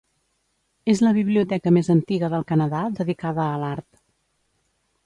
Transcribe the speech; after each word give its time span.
És 0.93 1.03
la 1.07 1.11
biblioteca 1.17 1.75
més 1.77 1.91
antiga 1.97 2.31
del 2.35 2.47
Canadà 2.53 2.83
dedicada 3.03 3.47
a 3.51 3.63
l'art. 3.67 3.89